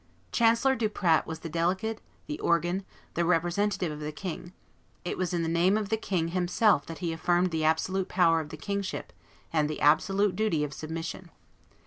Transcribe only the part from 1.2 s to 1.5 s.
was the